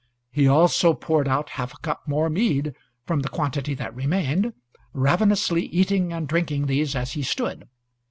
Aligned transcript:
He 0.31 0.47
also 0.47 0.95
poured 0.95 1.27
out 1.27 1.49
half 1.61 1.75
a 1.75 1.77
cup 1.77 2.07
more 2.07 2.27
mead 2.27 2.73
from 3.05 3.19
the 3.19 3.29
quantity 3.29 3.75
that 3.75 3.93
remained, 3.95 4.51
ravenously 4.93 5.67
eating 5.67 6.11
and 6.11 6.27
drinking 6.27 6.65
these 6.65 6.95
as 6.95 7.11
he 7.11 7.21
stood. 7.21 7.69